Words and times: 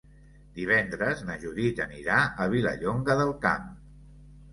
Divendres 0.59 1.19
na 1.27 1.35
Judit 1.43 1.81
anirà 1.85 2.21
a 2.45 2.47
Vilallonga 2.55 3.19
del 3.21 3.35
Camp. 3.45 3.69